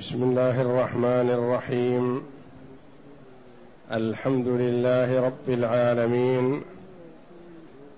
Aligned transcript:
بسم 0.00 0.22
الله 0.22 0.60
الرحمن 0.60 1.30
الرحيم. 1.30 2.22
الحمد 3.92 4.48
لله 4.48 5.20
رب 5.20 5.48
العالمين. 5.48 6.60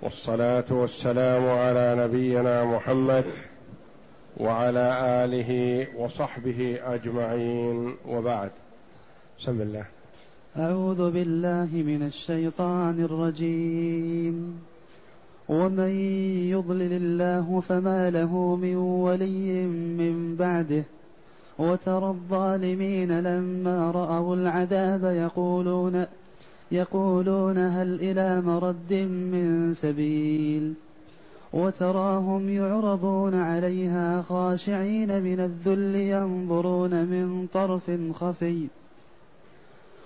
والصلاة 0.02 0.64
والسلام 0.70 1.48
على 1.48 1.96
نبينا 1.98 2.64
محمد 2.64 3.24
وعلى 4.36 4.98
آله 5.24 5.86
وصحبه 5.98 6.78
أجمعين. 6.84 7.96
وبعد. 8.09 8.50
بسم 9.41 9.61
الله. 9.61 9.84
أعوذ 10.57 11.11
بالله 11.11 11.69
من 11.73 12.03
الشيطان 12.07 13.05
الرجيم. 13.05 14.61
ومن 15.48 15.91
يضلل 16.50 16.93
الله 16.93 17.61
فما 17.61 18.11
له 18.11 18.57
من 18.57 18.77
ولي 18.77 19.62
من 19.98 20.37
بعده. 20.37 20.84
وترى 21.62 22.08
الظالمين 22.08 23.20
لما 23.20 23.90
رأوا 23.90 24.37
العذاب 24.37 25.05
يقولون 25.05 26.06
يقولون 26.73 27.59
هل 27.59 27.95
إلى 27.95 28.41
مرد 28.41 28.92
من 29.32 29.74
سبيل 29.74 30.74
وتراهم 31.52 32.48
يعرضون 32.48 33.34
عليها 33.34 34.23
خاشعين 34.23 35.23
من 35.23 35.40
الذل 35.40 35.96
ينظرون 35.96 37.04
من 37.04 37.46
طرف 37.52 37.90
خفي. 38.15 38.66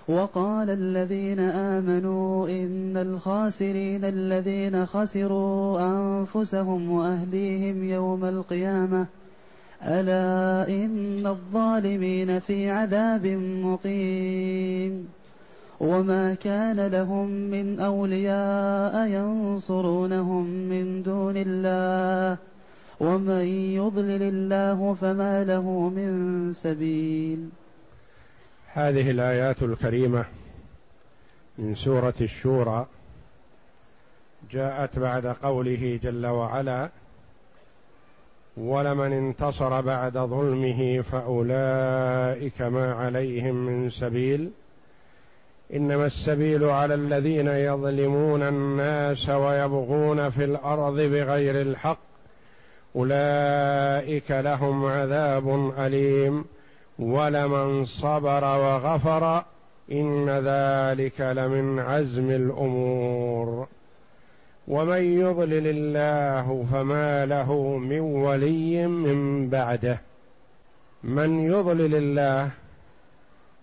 وقال 0.07 0.69
الذين 0.69 1.39
آمنوا 1.39 2.49
إن 2.49 2.97
الخاسرين 2.97 4.05
الذين 4.05 4.85
خسروا 4.85 5.79
أنفسهم 5.79 6.91
وأهليهم 6.91 7.83
يوم 7.83 8.25
القيامة 8.25 9.05
ألا 9.81 10.67
إن 10.69 11.27
الظالمين 11.27 12.39
في 12.39 12.69
عذاب 12.69 13.27
مقيم 13.63 15.07
وما 15.79 16.33
كان 16.33 16.87
لهم 16.87 17.27
من 17.29 17.79
أولياء 17.79 19.07
ينصرونهم 19.07 20.45
من 20.45 21.03
دون 21.03 21.33
الله 21.37 22.37
ومن 22.99 23.45
يضلل 23.75 24.23
الله 24.23 24.93
فما 25.01 25.43
له 25.43 25.89
من 25.89 26.53
سبيل. 26.53 27.49
هذه 28.73 29.11
الآيات 29.11 29.63
الكريمة 29.63 30.25
من 31.57 31.75
سورة 31.75 32.13
الشورى 32.21 32.87
جاءت 34.51 34.99
بعد 34.99 35.25
قوله 35.25 35.99
جل 36.03 36.25
وعلا 36.25 36.89
ولمن 38.57 39.13
انتصر 39.13 39.81
بعد 39.81 40.17
ظلمه 40.17 41.01
فأولئك 41.01 42.61
ما 42.61 42.93
عليهم 42.93 43.55
من 43.55 43.89
سبيل. 43.89 44.49
إنما 45.73 46.05
السبيل 46.05 46.63
على 46.63 46.93
الذين 46.93 47.47
يظلمون 47.47 48.43
الناس 48.43 49.29
ويبغون 49.29 50.29
في 50.29 50.43
الأرض 50.43 50.95
بغير 50.95 51.61
الحق. 51.61 51.99
أولئك 52.95 54.31
لهم 54.31 54.85
عذاب 54.85 55.73
أليم. 55.79 56.45
ولمن 56.99 57.85
صبر 57.85 58.43
وغفر 58.43 59.43
إن 59.91 60.29
ذلك 60.29 61.21
لمن 61.21 61.79
عزم 61.79 62.29
الأمور. 62.29 63.67
ومن 64.67 65.19
يضلل 65.19 65.67
الله 65.67 66.65
فما 66.71 67.25
له 67.25 67.77
من 67.77 67.99
ولي 67.99 68.87
من 68.87 69.49
بعده. 69.49 70.01
من 71.03 71.39
يضلل 71.39 71.95
الله 71.95 72.51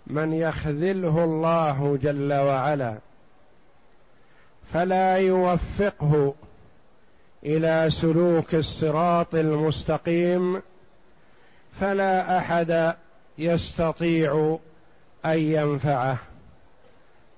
من 0.07 0.33
يخذله 0.33 1.25
الله 1.25 1.99
جل 2.03 2.33
وعلا 2.33 2.99
فلا 4.73 5.17
يوفقه 5.17 6.35
إلى 7.45 7.91
سلوك 7.91 8.55
الصراط 8.55 9.35
المستقيم 9.35 10.63
فلا 11.81 12.39
أحد 12.39 12.95
يستطيع 13.39 14.59
أن 15.25 15.39
ينفعه. 15.39 16.19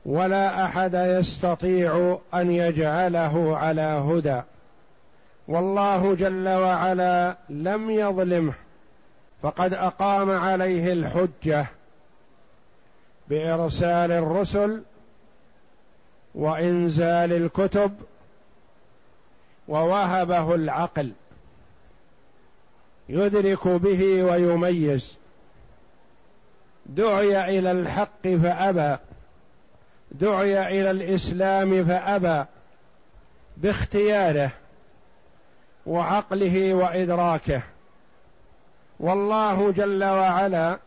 ولا 0.07 0.65
أحد 0.65 0.95
يستطيع 0.95 2.19
أن 2.35 2.53
يجعله 2.53 3.57
على 3.57 3.81
هدى. 3.81 4.43
والله 5.49 6.15
جل 6.15 6.49
وعلا 6.49 7.37
لم 7.49 7.91
يظلمه 7.91 8.55
فقد 9.43 9.75
أقام 9.75 10.31
عليه 10.31 10.93
الحجة 10.93 11.67
بإرسال 13.29 14.13
الرسل 14.13 14.83
وإنزال 16.35 17.33
الكتب 17.33 17.93
ووهبه 19.69 20.55
العقل. 20.55 21.13
يدرك 23.09 23.69
به 23.69 24.23
ويميز. 24.25 25.17
دعي 26.87 27.59
إلى 27.59 27.71
الحق 27.71 28.29
فأبى. 28.29 28.97
دعي 30.11 30.81
إلى 30.81 30.91
الإسلام 30.91 31.85
فأبى 31.85 32.45
باختياره 33.57 34.51
وعقله 35.87 36.75
وإدراكه. 36.75 37.63
والله 39.01 39.73
جل 39.73 40.05
وعلا 40.05 40.79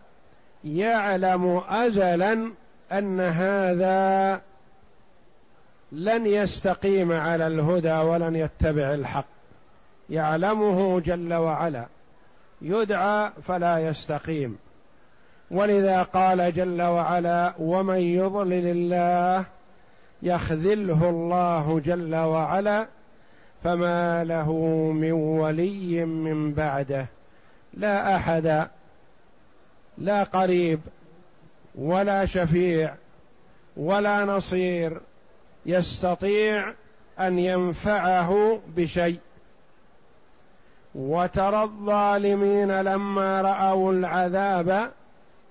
يعلم 0.63 1.61
ازلا 1.69 2.51
أن 2.91 3.19
هذا 3.19 4.41
لن 5.91 6.25
يستقيم 6.25 7.11
على 7.11 7.47
الهدى 7.47 7.93
ولن 7.93 8.35
يتبع 8.35 8.93
الحق. 8.93 9.25
يعلمه 10.09 10.99
جل 10.99 11.33
وعلا. 11.33 11.85
يدعى 12.61 13.31
فلا 13.47 13.79
يستقيم. 13.79 14.57
ولذا 15.51 16.03
قال 16.03 16.53
جل 16.53 16.81
وعلا 16.81 17.53
ومن 17.59 17.99
يضلل 17.99 18.65
الله 18.65 19.45
يخذله 20.23 21.09
الله 21.09 21.81
جل 21.85 22.15
وعلا 22.15 22.87
فما 23.63 24.23
له 24.23 24.51
من 24.91 25.11
ولي 25.11 26.05
من 26.05 26.53
بعده 26.53 27.05
لا 27.73 28.15
أحد 28.15 28.67
لا 29.97 30.23
قريب 30.23 30.79
ولا 31.75 32.25
شفيع 32.25 32.93
ولا 33.77 34.25
نصير 34.25 35.01
يستطيع 35.65 36.73
أن 37.19 37.39
ينفعه 37.39 38.59
بشيء. 38.75 39.19
وترى 40.95 41.63
الظالمين 41.63 42.81
لما 42.81 43.41
رأوا 43.41 43.93
العذاب 43.93 44.91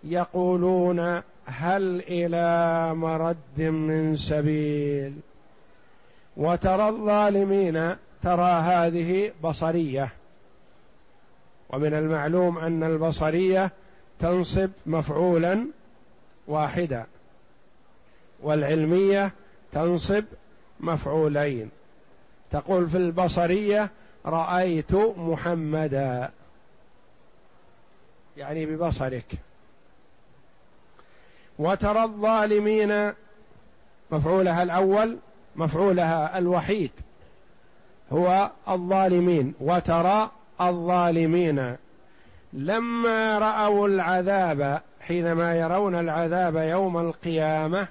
يقولون 0.04 1.22
هل 1.46 2.02
إلى 2.08 2.94
مرد 2.94 3.60
من 3.60 4.16
سبيل؟ 4.16 5.14
وترى 6.36 6.88
الظالمين 6.88 7.96
ترى 8.22 8.50
هذه 8.50 9.32
بصرية. 9.42 10.12
ومن 11.70 11.94
المعلوم 11.94 12.58
أن 12.58 12.82
البصرية 12.82 13.72
تنصب 14.18 14.70
مفعولا 14.86 15.66
واحدا 16.46 17.06
والعلمية 18.42 19.32
تنصب 19.72 20.24
مفعولين. 20.80 21.70
تقول 22.50 22.88
في 22.88 22.96
البصرية 22.96 23.90
رأيت 24.26 24.94
محمدا 25.16 26.30
يعني 28.36 28.66
ببصرك. 28.66 29.47
وترى 31.58 32.04
الظالمين 32.04 33.12
مفعولها 34.10 34.62
الأول 34.62 35.18
مفعولها 35.56 36.38
الوحيد 36.38 36.90
هو 38.12 38.50
الظالمين. 38.68 39.54
وترى 39.60 40.30
الظالمين. 40.60 41.76
لما 42.52 43.38
رأوا 43.38 43.88
العذاب 43.88 44.82
حينما 45.00 45.56
يرون 45.56 45.94
العذاب 45.94 46.56
يوم 46.56 46.98
القيامة 46.98 47.88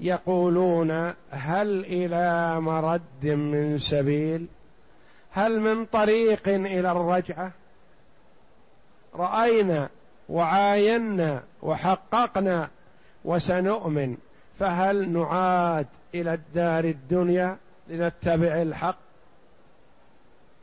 يقولون 0.00 1.14
هل 1.30 1.84
إلى 1.84 2.60
مرد 2.60 3.26
من 3.26 3.78
سبيل؟ 3.78 4.46
هل 5.30 5.60
من 5.60 5.84
طريق 5.84 6.48
إلى 6.48 6.92
الرجعة؟ 6.92 7.52
رأينا 9.14 9.88
وعاينا 10.28 11.42
وحققنا 11.62 12.68
وسنؤمن 13.24 14.16
فهل 14.58 15.08
نعاد 15.08 15.86
إلى 16.14 16.34
الدار 16.34 16.84
الدنيا 16.84 17.56
لنتبع 17.88 18.62
الحق؟ 18.62 18.98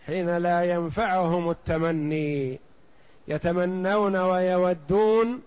حين 0.05 0.37
لا 0.37 0.63
ينفعهم 0.63 1.49
التمني 1.49 2.59
يتمنون 3.27 4.15
ويودون 4.15 5.41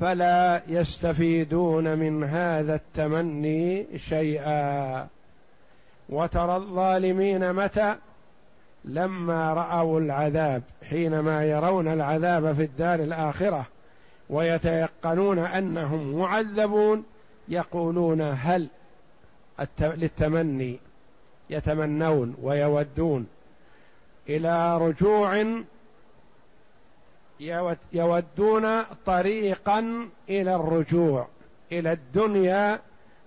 فلا 0.00 0.62
يستفيدون 0.68 1.98
من 1.98 2.24
هذا 2.24 2.74
التمني 2.74 3.86
شيئا. 3.98 5.08
وترى 6.08 6.56
الظالمين 6.56 7.52
متى؟ 7.52 7.96
لما 8.84 9.54
رأوا 9.54 10.00
العذاب 10.00 10.62
حينما 10.90 11.44
يرون 11.44 11.88
العذاب 11.88 12.52
في 12.52 12.62
الدار 12.62 13.00
الآخرة 13.00 13.66
ويتيقنون 14.30 15.38
أنهم 15.38 16.18
معذبون 16.18 17.04
يقولون 17.48 18.20
هل 18.20 18.68
للتمني 19.80 20.78
يتمنون 21.50 22.34
ويودون 22.42 23.26
إلى 24.28 24.78
رجوع 24.78 25.44
يودون 27.92 28.82
طريقا 29.06 30.08
إلى 30.28 30.54
الرجوع 30.54 31.28
إلى 31.72 31.92
الدنيا 31.92 32.80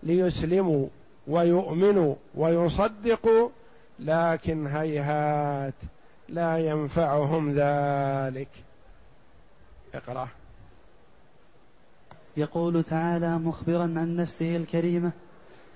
ليسلموا 0.04 0.88
ويؤمنوا 1.28 2.16
ويصدقوا 2.36 3.50
لكن 4.00 4.68
هيهات 4.68 5.74
لا 6.30 6.58
ينفعهم 6.58 7.52
ذلك. 7.52 8.50
اقرأ. 9.94 10.28
يقول 12.38 12.84
تعالى 12.84 13.38
مخبرا 13.38 13.84
عن 13.84 14.16
نفسه 14.16 14.56
الكريمة 14.56 15.12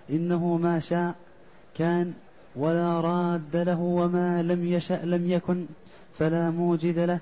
إنه 0.10 0.58
ما 0.58 0.80
شاء 0.80 1.16
كان 1.78 2.14
ولا 2.56 3.02
راد 3.02 3.56
له 3.56 3.80
وما 3.80 4.44
لم 4.44 4.68
يشأ 4.68 5.00
لم 5.04 5.30
يكن 5.30 5.66
فلا 6.20 6.50
موجد 6.50 7.00
له 7.00 7.20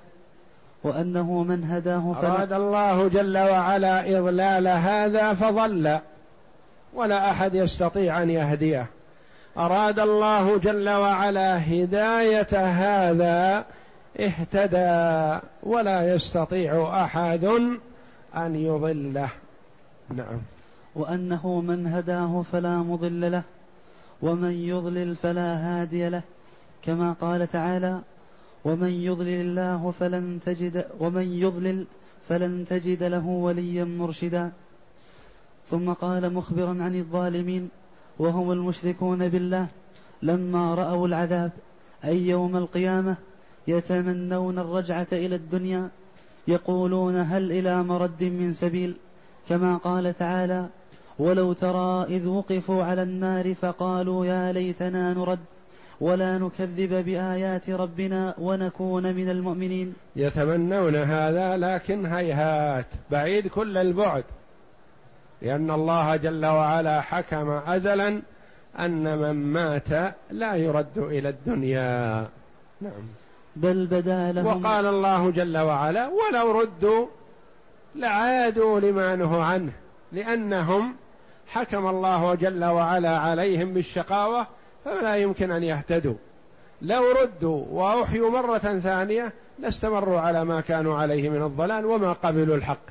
وأنه 0.84 1.44
من 1.44 1.64
هداه 1.64 2.14
فلا 2.14 2.36
أراد 2.36 2.54
الله 2.54 3.08
جل 3.08 3.38
وعلا 3.38 4.20
إضلال 4.20 4.68
هذا 4.68 5.34
فضل 5.34 6.00
ولا 6.94 7.32
أحد 7.32 7.56
يستطيع 7.56 8.22
أن 8.22 8.30
يهديه. 8.30 8.88
أراد 9.60 10.00
الله 10.00 10.58
جل 10.58 10.90
وعلا 10.90 11.74
هداية 11.74 12.54
هذا 12.54 13.66
اهتدى 14.20 15.40
ولا 15.64 16.14
يستطيع 16.14 17.04
أحد 17.04 17.46
أن 18.36 18.56
يضله. 18.56 19.30
نعم. 20.16 20.40
وأنه 20.96 21.62
من 21.62 21.88
هداه 21.88 22.44
فلا 22.52 22.78
مضل 22.78 23.32
له 23.32 23.42
ومن 24.22 24.52
يضلل 24.52 25.16
فلا 25.16 25.56
هادي 25.56 26.10
له 26.10 26.22
كما 26.84 27.16
قال 27.22 27.48
تعالى 27.48 28.00
ومن 28.66 28.90
يضلل 28.90 29.42
الله 29.42 29.94
فلن 30.00 30.40
تجد 30.46 30.86
ومن 31.00 31.34
يضلل 31.34 31.86
فلن 32.30 32.66
تجد 32.70 33.04
له 33.04 33.28
وليا 33.28 33.84
مرشدا. 33.84 34.52
ثم 35.72 35.94
قال 35.94 36.34
مخبرا 36.34 36.70
عن 36.70 36.96
الظالمين 36.96 37.70
وهم 38.20 38.52
المشركون 38.52 39.30
بالله 39.30 39.68
لما 40.22 40.76
رأوا 40.76 41.08
العذاب 41.08 41.52
أي 42.06 42.28
يوم 42.28 42.58
القيامة 42.58 43.16
يتمنون 43.68 44.60
الرجعة 44.60 45.08
إلى 45.12 45.36
الدنيا 45.36 45.90
يقولون 46.48 47.16
هل 47.16 47.52
إلى 47.52 47.84
مرد 47.84 48.24
من 48.24 48.54
سبيل؟ 48.54 48.96
كما 49.50 49.78
قال 49.78 50.18
تعالى 50.18 50.66
ولو 51.20 51.54
ترى 51.54 52.04
إذ 52.04 52.28
وقفوا 52.28 52.84
على 52.84 53.04
النار 53.04 53.54
فقالوا 53.54 54.26
يا 54.26 54.52
ليتنا 54.52 55.14
نرد 55.14 55.40
ولا 56.02 56.38
نكذب 56.38 57.06
بآيات 57.06 57.70
ربنا 57.70 58.36
ونكون 58.38 59.16
من 59.16 59.30
المؤمنين. 59.30 59.94
يتمنون 60.16 60.96
هذا 60.96 61.58
لكن 61.58 62.06
هيهات 62.06 62.86
بعيد 63.12 63.48
كل 63.48 63.78
البعد. 63.78 64.24
لأن 65.42 65.72
الله 65.72 66.16
جل 66.16 66.46
وعلا 66.46 67.02
حكم 67.02 67.50
أزلا 67.50 68.22
أن 68.80 69.18
من 69.18 69.54
مات 69.54 70.16
لا 70.32 70.56
يرد 70.56 70.98
إلى 70.98 71.30
الدنيا. 71.30 72.28
نعم. 72.82 73.04
بل 73.56 73.88
بدا 73.88 74.32
لهم 74.32 74.46
وقال 74.46 74.86
الله 74.86 75.32
جل 75.32 75.58
وعلا 75.58 76.08
ولو 76.08 76.60
ردوا 76.62 77.08
لعادوا 77.96 78.80
لما 78.80 79.16
نهوا 79.16 79.44
عنه 79.44 79.72
لأنهم 80.12 80.96
حكم 81.48 81.88
الله 81.88 82.36
جل 82.36 82.66
وعلا 82.66 83.18
عليهم 83.18 83.74
بالشقاوة 83.74 84.48
فلا 84.86 85.16
يمكن 85.16 85.52
أن 85.52 85.64
يهتدوا. 85.64 86.16
لو 86.82 87.12
ردوا 87.12 87.66
وأحيوا 87.70 88.30
مرة 88.30 88.58
ثانية 88.58 89.34
لاستمروا 89.60 90.20
على 90.20 90.46
ما 90.46 90.62
كانوا 90.62 90.98
عليه 90.98 91.30
من 91.30 91.44
الضلال 91.44 91.86
وما 91.86 92.14
قبلوا 92.14 92.56
الحق. 92.56 92.82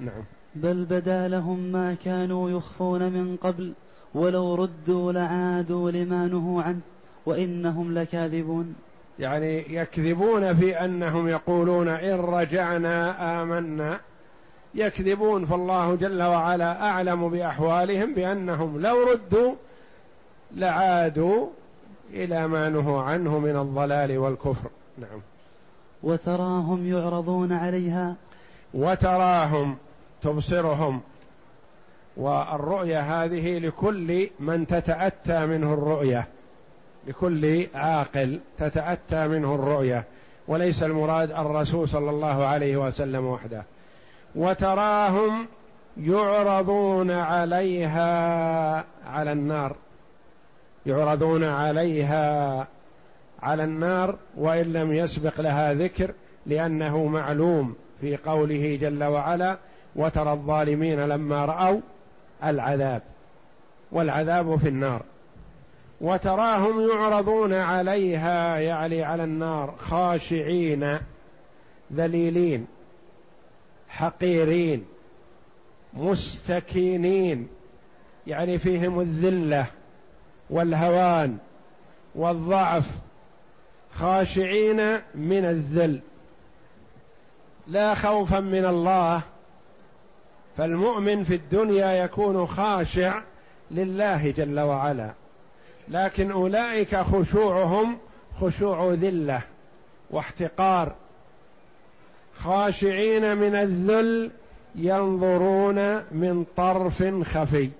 نعم. 0.00 0.24
بل 0.56 0.84
بدا 0.84 1.28
لهم 1.28 1.58
ما 1.58 1.94
كانوا 2.04 2.50
يخفون 2.50 3.12
من 3.12 3.36
قبل 3.36 3.72
ولو 4.14 4.54
ردوا 4.54 5.12
لعادوا 5.12 5.90
لما 5.90 6.26
نهوا 6.26 6.62
عنه 6.62 6.80
وإنهم 7.26 7.94
لكاذبون. 7.94 8.74
يعني 9.18 9.74
يكذبون 9.74 10.54
في 10.54 10.84
أنهم 10.84 11.28
يقولون 11.28 11.88
إن 11.88 12.20
رجعنا 12.20 13.42
آمنا. 13.42 14.00
يكذبون 14.74 15.44
فالله 15.44 15.94
جل 15.94 16.22
وعلا 16.22 16.88
أعلم 16.88 17.28
بأحوالهم 17.28 18.14
بأنهم 18.14 18.80
لو 18.80 19.02
ردوا 19.02 19.54
لعادوا 20.54 21.46
إلى 22.10 22.48
ما 22.48 22.68
نهوا 22.68 23.02
عنه 23.02 23.38
من 23.38 23.56
الضلال 23.56 24.18
والكفر. 24.18 24.70
نعم. 24.98 25.20
وتراهم 26.02 26.86
يعرضون 26.86 27.52
عليها. 27.52 28.14
وتراهم 28.74 29.76
تبصرهم. 30.22 31.00
والرؤيا 32.16 33.00
هذه 33.00 33.58
لكل 33.58 34.30
من 34.40 34.66
تتأتى 34.66 35.46
منه 35.46 35.74
الرؤية. 35.74 36.28
لكل 37.06 37.66
عاقل 37.74 38.40
تتأتى 38.58 39.28
منه 39.28 39.54
الرؤية. 39.54 40.04
وليس 40.48 40.82
المراد 40.82 41.30
الرسول 41.30 41.88
صلى 41.88 42.10
الله 42.10 42.46
عليه 42.46 42.76
وسلم 42.76 43.26
وحده. 43.26 43.62
وتراهم 44.34 45.46
يعرضون 45.96 47.10
عليها 47.10 48.84
على 49.06 49.32
النار. 49.32 49.76
يعرضون 50.86 51.44
عليها 51.44 52.66
على 53.42 53.64
النار 53.64 54.16
وإن 54.36 54.72
لم 54.72 54.92
يسبق 54.92 55.40
لها 55.40 55.74
ذكر 55.74 56.10
لأنه 56.46 57.06
معلوم 57.06 57.74
في 58.00 58.16
قوله 58.16 58.78
جل 58.80 59.04
وعلا 59.04 59.56
وترى 59.96 60.32
الظالمين 60.32 61.00
لما 61.00 61.44
رأوا 61.44 61.80
العذاب 62.44 63.02
والعذاب 63.92 64.56
في 64.56 64.68
النار 64.68 65.02
وتراهم 66.00 66.88
يعرضون 66.88 67.54
عليها 67.54 68.58
يعني 68.58 69.02
على 69.02 69.24
النار 69.24 69.74
خاشعين 69.78 70.98
ذليلين 71.92 72.66
حقيرين 73.88 74.84
مستكينين 75.94 77.48
يعني 78.26 78.58
فيهم 78.58 79.00
الذلة 79.00 79.66
والهوان 80.50 81.38
والضعف 82.14 82.90
خاشعين 83.92 84.76
من 85.14 85.44
الذل 85.44 86.00
لا 87.66 87.94
خوفا 87.94 88.40
من 88.40 88.64
الله 88.64 89.22
فالمؤمن 90.56 91.24
في 91.24 91.34
الدنيا 91.34 91.92
يكون 91.92 92.46
خاشع 92.46 93.22
لله 93.70 94.30
جل 94.30 94.60
وعلا. 94.60 95.12
لكن 95.88 96.30
أولئك 96.30 96.96
خشوعهم 96.96 97.98
خشوع 98.40 98.92
ذلة 98.92 99.42
واحتقار. 100.10 100.94
خاشعين 102.34 103.36
من 103.36 103.54
الذل 103.54 104.30
ينظرون 104.74 105.96
من 106.12 106.46
طرف 106.56 107.02
خفي. 107.22 107.70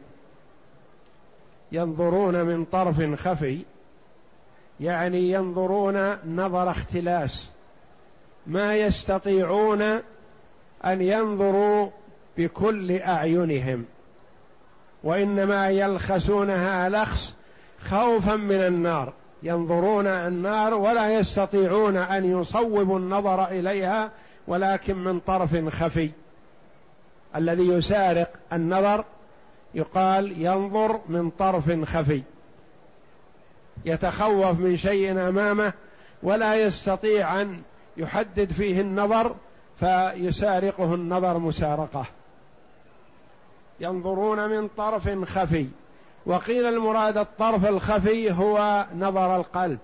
ينظرون 1.73 2.43
من 2.43 2.65
طرف 2.65 3.15
خفي. 3.15 3.65
يعني 4.81 5.31
ينظرون 5.31 6.17
نظر 6.37 6.71
اختلاس. 6.71 7.51
ما 8.47 8.77
يستطيعون 8.77 9.83
أن 10.85 11.03
ينظروا 11.03 11.91
بكل 12.39 12.99
أعينهم 12.99 13.85
وإنما 15.05 15.71
يلخسونها 15.71 16.89
لخس 16.89 17.35
خوفا 17.81 18.37
من 18.37 18.61
النار 18.61 19.13
ينظرون 19.43 20.07
النار 20.07 20.75
ولا 20.75 21.15
يستطيعون 21.15 21.97
أن 21.97 22.41
يصوبوا 22.41 22.99
النظر 22.99 23.45
إليها 23.45 24.11
ولكن 24.49 24.97
من 24.97 25.21
طرف 25.21 25.69
خفي. 25.69 26.11
الذي 27.37 27.69
يسارق 27.69 28.31
النظر 28.53 29.05
يقال 29.75 30.43
ينظر 30.43 31.01
من 31.09 31.31
طرف 31.31 31.85
خفي. 31.85 32.23
يتخوف 33.85 34.61
من 34.61 34.77
شيء 34.77 35.11
أمامه 35.11 35.73
ولا 36.23 36.55
يستطيع 36.55 37.43
أن 37.43 37.63
يحدد 37.97 38.53
فيه 38.53 38.81
النظر 38.81 39.35
فيسارقه 39.81 40.95
النظر 40.95 41.39
مسارقة. 41.39 42.07
ينظرون 43.81 44.49
من 44.49 44.69
طرف 44.69 45.25
خفي. 45.25 45.67
وقيل 46.27 46.67
المراد 46.67 47.19
الطرف 47.19 47.67
الخفي 47.67 48.33
هو 48.33 48.87
نظر 48.99 49.37
القلب. 49.37 49.79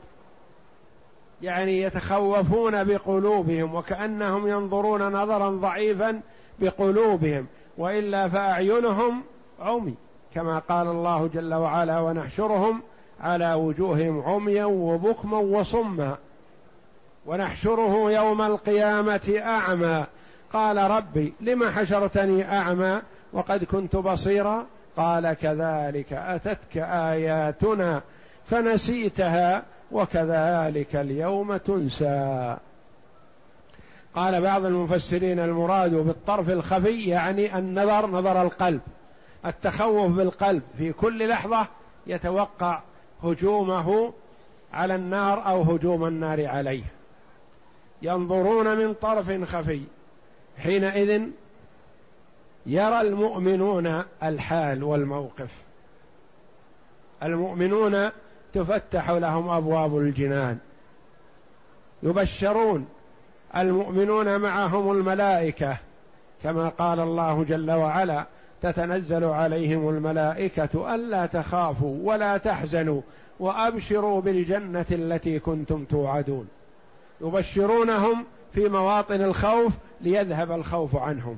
يعني 1.42 1.80
يتخوفون 1.80 2.84
بقلوبهم 2.84 3.74
وكأنهم 3.74 4.48
ينظرون 4.48 5.02
نظرا 5.02 5.50
ضعيفا 5.50 6.20
بقلوبهم 6.58 7.46
وإلا 7.78 8.28
فأعينهم 8.28 9.22
عمي 9.60 9.94
كما 10.34 10.58
قال 10.58 10.86
الله 10.86 11.30
جل 11.34 11.54
وعلا 11.54 12.00
ونحشرهم 12.00 12.82
على 13.20 13.54
وجوههم 13.54 14.22
عميا 14.22 14.64
وبكما 14.64 15.38
وصما. 15.38 16.16
ونحشره 17.26 18.12
يوم 18.12 18.42
القيامة 18.42 19.34
أعمى. 19.38 20.06
قال 20.52 20.76
ربي 20.90 21.34
لم 21.40 21.64
حشرتني 21.64 22.58
أعمى 22.58 23.02
وقد 23.32 23.64
كنت 23.64 23.96
بصيرا. 23.96 24.66
قال 24.96 25.32
كذلك 25.32 26.12
أتتك 26.12 26.76
آياتنا 26.78 28.02
فنسيتها 28.46 29.62
وكذلك 29.92 30.96
اليوم 30.96 31.56
تنسى. 31.56 32.56
قال 34.14 34.40
بعض 34.40 34.64
المفسرين 34.64 35.38
المراد 35.38 35.94
بالطرف 35.94 36.50
الخفي 36.50 37.08
يعني 37.08 37.58
النظر 37.58 38.06
نظر 38.06 38.42
القلب 38.42 38.80
التخوف 39.46 40.12
بالقلب. 40.12 40.62
في 40.78 40.92
كل 40.92 41.28
لحظة 41.28 41.66
يتوقع 42.06 42.80
هجومه 43.22 44.12
على 44.72 44.94
النار 44.94 45.46
أو 45.46 45.62
هجوم 45.62 46.06
النار 46.06 46.46
عليه. 46.46 46.84
ينظرون 48.02 48.76
من 48.76 48.94
طرف 48.94 49.44
خفي. 49.44 49.82
حينئذ 50.58 51.22
يرى 52.66 53.00
المؤمنون 53.00 54.02
الحال 54.22 54.84
والموقف. 54.84 55.50
المؤمنون 57.22 58.10
تفتح 58.52 59.10
لهم 59.10 59.48
أبواب 59.48 59.98
الجنان. 59.98 60.58
يبشرون. 62.02 62.86
المؤمنون 63.56 64.40
معهم 64.40 64.92
الملائكة. 64.92 65.76
كما 66.42 66.68
قال 66.68 67.00
الله 67.00 67.44
جل 67.44 67.70
وعلا 67.70 68.26
تتنزل 68.62 69.24
عليهم 69.24 69.88
الملائكة 69.88 70.94
ألا 70.94 71.26
تخافوا 71.26 71.98
ولا 72.02 72.36
تحزنوا 72.36 73.00
وأبشروا 73.40 74.20
بالجنة 74.20 74.86
التي 74.90 75.38
كنتم 75.38 75.84
توعدون. 75.84 76.48
يبشرونهم 77.20 78.24
في 78.52 78.68
مواطن 78.68 79.22
الخوف 79.22 79.72
ليذهب 80.00 80.52
الخوف 80.52 80.96
عنهم. 80.96 81.36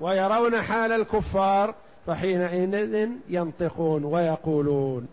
ويرون 0.00 0.62
حال 0.62 0.92
الكفار 0.92 1.74
فحينئذ 2.06 3.08
ينطقون 3.28 4.04
ويقولون. 4.04 5.06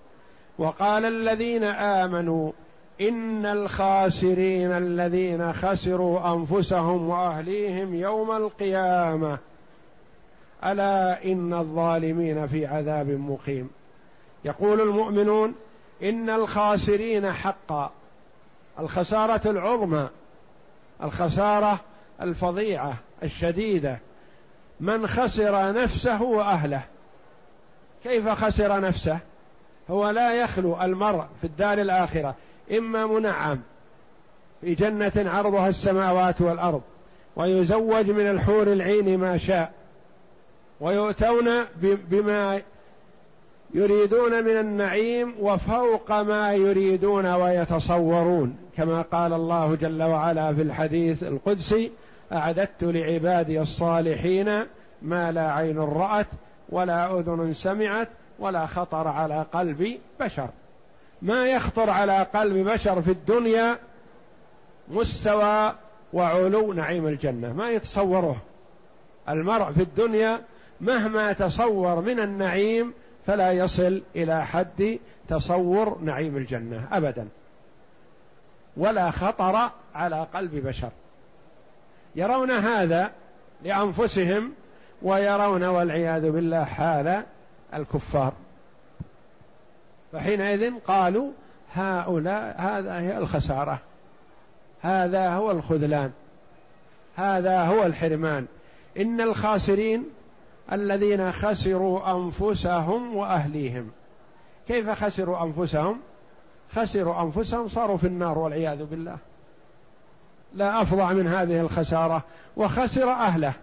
وقال 0.58 1.06
الذين 1.06 1.64
آمنوا 1.64 2.52
إن 3.02 3.46
الخاسرين 3.46 4.72
الذين 4.72 5.54
خسروا 5.54 6.34
أنفسهم 6.34 7.10
وأهليهم 7.10 7.96
يوم 7.96 8.32
القيامة 8.32 9.38
ألا 10.66 11.26
إن 11.26 11.54
الظالمين 11.54 12.48
في 12.48 12.66
عذاب 12.66 13.10
مقيم. 13.10 13.70
يقول 14.46 14.82
المؤمنون 14.82 15.56
إن 16.04 16.30
الخاسرين 16.30 17.32
حقا 17.32 17.92
الخسارة 18.80 19.50
العظمى 19.50 20.08
الخسارة 21.04 21.80
الفظيعة 22.22 22.94
الشديدة 23.24 24.00
من 24.82 25.08
خسر 25.08 25.74
نفسه 25.74 26.22
وأهله. 26.22 26.82
كيف 28.04 28.30
خسر 28.30 28.82
نفسه؟ 28.82 29.20
هو 29.90 30.10
لا 30.10 30.34
يخلو 30.34 30.82
المرء 30.82 31.24
في 31.42 31.48
الدار 31.48 31.82
الآخرة 31.82 32.36
إما 32.78 33.06
منعم 33.06 33.60
في 34.62 34.76
جنة 34.76 35.12
عرضها 35.18 35.70
السماوات 35.70 36.42
والأرض 36.42 36.82
ويزوج 37.36 38.10
من 38.10 38.30
الحور 38.30 38.74
العين 38.74 39.18
ما 39.18 39.38
شاء 39.38 39.72
ويؤتون 40.80 41.50
بما 41.82 42.62
يريدون 43.74 44.44
من 44.44 44.58
النعيم 44.58 45.34
وفوق 45.40 46.12
ما 46.12 46.54
يريدون 46.54 47.26
ويتصورون 47.26 48.56
كما 48.78 49.02
قال 49.02 49.34
الله 49.34 49.76
جل 49.76 50.04
وعلا 50.04 50.54
في 50.54 50.62
الحديث 50.62 51.24
القدسي 51.24 51.92
أعددت 52.32 52.84
لعبادي 52.84 53.62
الصالحين 53.62 54.66
ما 55.02 55.32
لا 55.32 55.52
عين 55.52 55.78
رأت 55.78 56.28
ولا 56.70 57.20
أذن 57.20 57.54
سمعت 57.54 58.10
ولا 58.40 58.66
خطر 58.66 59.08
على 59.08 59.46
قلب 59.54 60.00
بشر. 60.20 60.50
ما 61.22 61.46
يخطر 61.46 61.90
على 61.90 62.24
قلب 62.24 62.70
بشر 62.70 63.02
في 63.02 63.12
الدنيا 63.12 63.78
مستوى 64.88 65.74
وعلو 66.14 66.74
نعيم 66.74 67.08
الجنة. 67.08 67.54
ما 67.54 67.70
يتصوره 67.70 68.38
المرء 69.30 69.72
في 69.72 69.82
الدنيا 69.82 70.42
مهما 70.82 71.34
تصور 71.34 72.02
من 72.02 72.20
النعيم 72.20 72.94
فلا 73.28 73.52
يصل 73.52 74.02
إلى 74.16 74.46
حد 74.46 75.00
تصور 75.28 76.00
نعيم 76.02 76.38
الجنة 76.38 76.88
ابدا. 76.92 77.28
ولا 78.78 79.12
خطر 79.12 79.70
على 79.96 80.28
قلب 80.34 80.68
بشر. 80.68 80.90
يرون 82.16 82.52
هذا 82.52 83.12
لأنفسهم 83.64 84.54
ويرون 85.02 85.64
والعياذ 85.64 86.32
بالله 86.32 86.64
حال 86.64 87.24
الكفار. 87.74 88.34
فحينئذ 90.12 90.80
قالوا 90.80 91.32
هؤلاء 91.74 92.56
هذا 92.58 93.00
هي 93.00 93.18
الخسارة. 93.18 93.80
هذا 94.82 95.30
هو 95.30 95.52
الخذلان. 95.52 96.12
هذا 97.16 97.62
هو 97.62 97.84
الحرمان. 97.84 98.46
إن 98.98 99.22
الخاسرين 99.22 100.06
الذين 100.72 101.32
خسروا 101.32 102.12
أنفسهم 102.12 103.16
وأهليهم. 103.16 103.92
كيف 104.68 104.90
خسروا 104.90 105.44
أنفسهم؟ 105.44 106.00
خسروا 106.76 107.22
أنفسهم 107.22 107.68
صاروا 107.68 107.98
في 107.98 108.08
النار 108.08 108.38
والعياذ 108.38 108.86
بالله. 108.86 109.18
لا 110.56 110.82
أفظع 110.82 111.14
من 111.14 111.28
هذه 111.28 111.62
الخسارة 111.62 112.24
وخسر 112.58 113.10
أهله. 113.10 113.54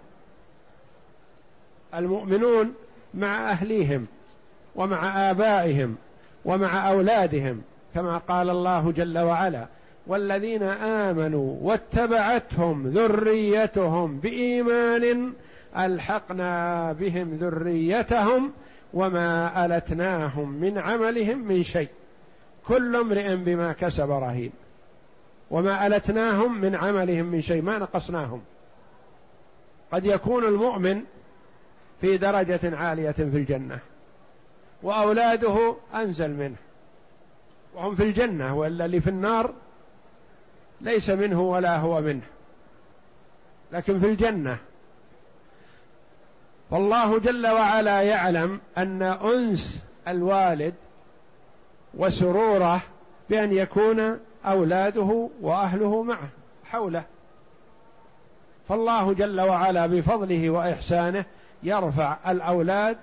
المؤمنون 1.95 2.75
مع 3.15 3.51
أهليهم 3.51 4.07
ومع 4.77 5.31
آبائهم 5.31 5.97
ومع 6.45 6.91
أولادهم 6.91 7.63
كما 7.95 8.19
قال 8.19 8.51
الله 8.51 8.93
جل 8.93 9.19
وعلا 9.19 9.67
والذين 10.07 10.63
آمنوا 10.63 11.57
واتبعتهم 11.63 12.89
ذريتهم 12.89 14.19
بإيمان 14.19 15.33
ألحقنا 15.79 16.93
بهم 16.93 17.35
ذريتهم 17.35 18.53
وما 18.95 19.67
ألتناهم 19.67 20.51
من 20.51 20.79
عملهم 20.79 21.39
من 21.39 21.63
شيء. 21.63 21.89
كل 22.67 22.97
امرئ 22.97 23.37
بما 23.37 23.73
كسب 23.73 24.11
رهين. 24.11 24.53
وما 25.51 25.87
ألتناهم 25.87 26.61
من 26.61 26.75
عملهم 26.75 27.27
من 27.27 27.41
شيء 27.41 27.63
ما 27.63 27.79
نقصناهم. 27.79 28.43
قد 29.93 30.05
يكون 30.05 30.45
المؤمن 30.45 31.03
في 32.01 32.17
درجة 32.17 32.77
عالية 32.77 33.11
في 33.11 33.23
الجنة 33.23 33.79
وأولاده 34.83 35.77
أنزل 35.95 36.31
منه 36.31 36.57
وهم 37.75 37.95
في 37.95 38.03
الجنة 38.03 38.57
وإلا 38.57 38.85
اللي 38.85 39.01
في 39.01 39.11
النار 39.11 39.55
ليس 40.81 41.11
منه 41.11 41.41
ولا 41.41 41.77
هو 41.77 42.01
منه 42.01 42.27
لكن 43.73 44.01
في 44.01 44.07
الجنة. 44.07 44.59
فالله 46.71 47.19
جل 47.19 47.47
وعلا 47.47 48.03
يعلم 48.03 48.61
أن 48.79 49.03
أنس 49.03 49.83
الوالد 50.09 50.75
وسروره 51.95 52.83
بأن 53.31 53.53
يكون 53.53 54.19
أولاده 54.51 55.29
وأهله 55.41 56.03
معه 56.03 56.29
حوله. 56.65 57.05
فالله 58.69 59.13
جل 59.13 59.41
وعلا 59.41 59.87
بفضله 59.87 60.51
وإحسانه 60.51 61.25
يرفع 61.63 62.17
الأولاد 62.29 62.97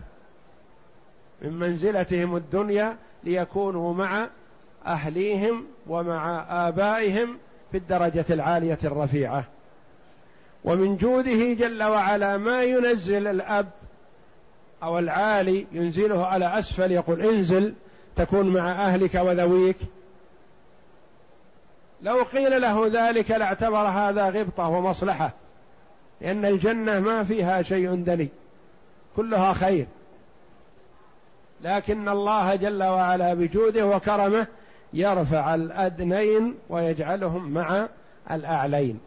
من 1.41 1.53
منزلتهم 1.53 2.35
الدنيا 2.35 2.97
ليكونوا 3.23 3.93
مع 3.93 4.27
أهليهم 4.85 5.65
ومع 5.87 6.45
آبائهم 6.67 7.37
في 7.71 7.77
الدرجة 7.77 8.25
العالية 8.29 8.79
الرفيعة. 8.83 9.43
ومن 10.63 10.97
جوده 10.97 11.53
جل 11.53 11.83
وعلا 11.83 12.37
ما 12.37 12.63
ينزل 12.63 13.27
الأب 13.27 13.69
أو 14.83 14.99
العالي 14.99 15.67
ينزله 15.71 16.25
على 16.25 16.59
أسفل 16.59 16.91
يقول 16.91 17.21
انزل 17.21 17.73
تكون 18.15 18.49
مع 18.49 18.71
أهلك 18.71 19.15
وذويك. 19.15 19.77
لو 22.01 22.23
قيل 22.23 22.61
له 22.61 22.87
ذلك 22.87 23.31
لاعتبر 23.31 23.77
هذا 23.77 24.29
غبطة 24.29 24.67
ومصلحة 24.67 25.31
لأن 26.21 26.45
الجنة 26.45 26.99
ما 26.99 27.23
فيها 27.23 27.61
شيء 27.61 27.95
دني 27.95 28.29
كلها 29.15 29.53
خير. 29.53 29.87
لكن 31.61 32.09
الله 32.09 32.55
جل 32.55 32.83
وعلا 32.83 33.33
بجوده 33.33 33.85
وكرمه 33.85 34.47
يرفع 34.93 35.55
الأدنين 35.55 36.55
ويجعلهم 36.69 37.49
مع 37.49 37.87
الأعلين. 38.31 38.99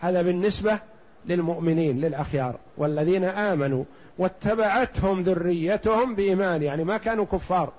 هذا 0.00 0.22
بالنسبة 0.22 0.78
للمؤمنين 1.26 2.00
للأخيار 2.00 2.54
والذين 2.76 3.24
آمنوا 3.24 3.84
واتبعتهم 4.18 5.22
ذريتهم 5.22 6.14
بإيمان 6.14 6.62
يعني 6.62 6.84
ما 6.84 6.96
كانوا 6.96 7.24
كفار. 7.24 7.72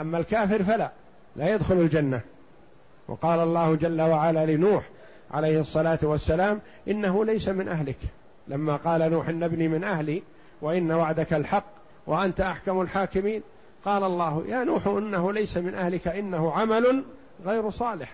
أما 0.00 0.18
الكافر 0.18 0.64
فلا 0.64 0.90
لا 1.36 1.54
يدخل 1.54 1.74
الجنة. 1.74 2.20
وقال 3.08 3.40
الله 3.40 3.74
جل 3.74 4.02
وعلا 4.02 4.46
لنوح 4.46 4.88
عليه 5.30 5.60
الصلاة 5.60 5.98
والسلام 6.02 6.60
إنه 6.88 7.24
ليس 7.24 7.48
من 7.48 7.68
أهلك. 7.68 7.98
لما 8.48 8.76
قال 8.76 9.10
نوح 9.10 9.28
إن 9.28 9.42
ابني 9.42 9.68
من 9.68 9.84
أهلي 9.84 10.22
وإن 10.62 10.92
وعدك 10.92 11.32
الحق 11.32 11.64
وأنت 12.06 12.40
أحكم 12.40 12.80
الحاكمين 12.80 13.42
قال 13.84 14.04
الله 14.04 14.44
يا 14.48 14.64
نوح 14.64 14.86
إنه 14.86 15.32
ليس 15.32 15.56
من 15.56 15.74
أهلك 15.74 16.08
إنه 16.08 16.52
عمل 16.52 17.04
غير 17.44 17.70
صالح. 17.70 18.12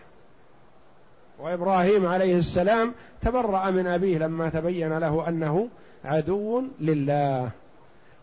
وإبراهيم 1.38 2.06
عليه 2.06 2.36
السلام 2.36 2.94
تبرأ 3.22 3.70
من 3.70 3.86
أبيه 3.86 4.18
لما 4.18 4.48
تبين 4.48 4.98
له 4.98 5.28
أنه 5.28 5.68
عدو 6.04 6.62
لله. 6.80 7.50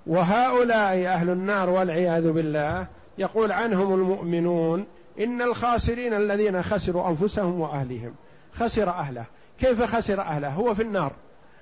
وهؤلاء 0.07 1.07
أهل 1.07 1.29
النار 1.29 1.69
والعياذ 1.69 2.31
بالله 2.31 2.87
يقول 3.17 3.51
عنهم 3.51 3.93
المؤمنون 3.93 4.85
إن 5.19 5.41
الخاسرين 5.41 6.13
الذين 6.13 6.63
خسروا 6.63 7.09
أنفسهم 7.09 7.59
وأهلهم 7.59 8.15
خسر 8.53 8.89
أهله. 8.89 9.25
كيف 9.59 9.83
خسر 9.83 10.21
أهله؟ 10.21 10.49
هو 10.49 10.75
في 10.75 10.81
النار. 10.81 11.11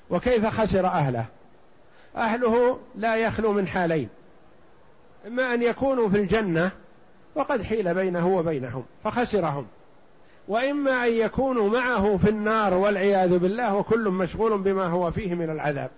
وكيف 0.10 0.46
خسر 0.46 0.86
أهله؟ 0.86 1.26
أهله 2.18 2.80
لا 2.96 3.16
يخلو 3.16 3.54
من 3.54 3.68
حالين. 3.68 4.10
إما 5.28 5.54
أن 5.54 5.62
يكونوا 5.62 6.10
في 6.10 6.18
الجنة 6.18 6.72
وقد 7.36 7.62
حيل 7.62 7.94
بينه 7.94 8.28
وبينهم 8.28 8.84
فخسرهم. 9.04 9.68
وإما 10.48 11.08
أن 11.08 11.14
يكونوا 11.14 11.70
معه 11.70 12.18
في 12.18 12.30
النار 12.30 12.74
والعياذ 12.74 13.38
بالله 13.38 13.76
وكل 13.76 14.10
مشغول 14.10 14.58
بما 14.62 14.86
هو 14.86 15.12
فيه 15.12 15.36
من 15.36 15.50
العذاب. 15.50 15.90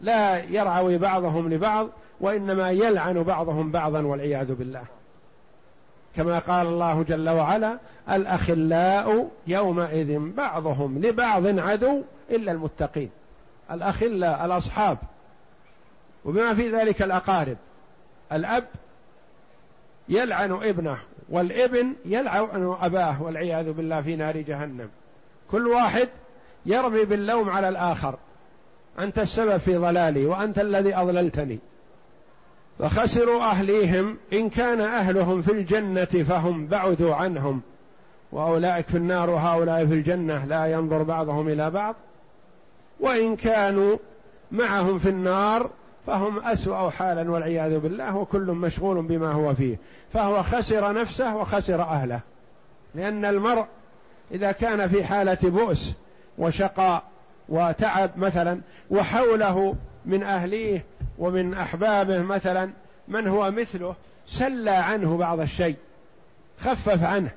لا 0.00 0.44
يرعوي 0.44 0.98
بعضهم 0.98 1.52
لبعض 1.52 1.88
وإنما 2.20 2.70
يلعن 2.70 3.22
بعضهم 3.22 3.70
بعضا 3.70 4.02
والعياذ 4.02 4.54
بالله. 4.54 4.84
كما 6.16 6.38
قال 6.38 6.66
الله 6.66 7.02
جل 7.02 7.28
وعلا 7.28 7.78
الأخلاء 8.10 9.30
يومئذ 9.46 10.18
بعضهم 10.18 10.98
لبعض 10.98 11.58
عدو 11.58 12.02
إلا 12.30 12.52
المتقين. 12.52 13.10
الأخلاء 13.70 14.44
الأصحاب. 14.44 14.98
وبما 16.24 16.54
في 16.54 16.70
ذلك 16.70 17.02
الأقارب. 17.02 17.56
الأب 18.32 18.64
يلعن 20.08 20.52
ابنه 20.52 20.98
والابن 21.28 21.92
يلعن 22.04 22.76
أباه 22.80 23.22
والعياذ 23.22 23.72
بالله 23.72 24.02
في 24.02 24.16
نار 24.16 24.36
جهنم. 24.36 24.88
كل 25.50 25.66
واحد 25.66 26.08
يرمي 26.66 27.04
باللوم 27.04 27.50
على 27.50 27.68
الآخر. 27.68 28.18
أنت 28.98 29.18
السبب 29.18 29.56
في 29.56 29.76
ضلالي 29.76 30.26
وأنت 30.26 30.58
الذي 30.58 30.96
أضللتني. 30.96 31.58
فخسروا 32.78 33.42
أهليهم. 33.42 34.16
إن 34.32 34.50
كان 34.50 34.80
أهلهم 34.80 35.42
في 35.42 35.52
الجنة 35.52 36.04
فهم 36.04 36.66
بعدوا 36.66 37.14
عنهم. 37.14 37.60
وأولئك 38.32 38.88
في 38.88 38.96
النار 38.96 39.30
وهؤلاء 39.30 39.86
في 39.86 39.94
الجنة 39.94 40.44
لا 40.44 40.66
ينظر 40.66 41.02
بعضهم 41.02 41.48
إلى 41.48 41.70
بعض. 41.70 41.94
وإن 43.00 43.36
كانوا 43.36 43.96
معهم 44.52 44.98
في 44.98 45.08
النار 45.08 45.70
فهم 46.06 46.38
أسوأ 46.38 46.90
حالا 46.90 47.30
والعياذ 47.30 47.78
بالله 47.78 48.16
وكل 48.16 48.46
مشغول 48.46 49.02
بما 49.02 49.32
هو 49.32 49.54
فيه. 49.54 49.78
فهو 50.12 50.42
خسر 50.42 50.92
نفسه 50.92 51.36
وخسر 51.36 51.82
أهله. 51.82 52.20
لأن 52.94 53.24
المرء 53.24 53.64
إذا 54.32 54.52
كان 54.52 54.88
في 54.88 55.04
حالة 55.04 55.38
بؤس 55.42 55.94
وشقاء 56.38 57.02
وتعب 57.48 58.10
مثلا 58.16 58.60
وحوله 58.90 59.74
من 60.06 60.22
أهليه 60.22 60.84
ومن 61.18 61.54
أحبابه 61.54 62.22
مثلا 62.22 62.70
من 63.08 63.28
هو 63.28 63.50
مثله 63.50 63.94
سلى 64.26 64.70
عنه 64.70 65.16
بعض 65.16 65.40
الشيء 65.40 65.76
خفف 66.58 67.04
عنه 67.04 67.30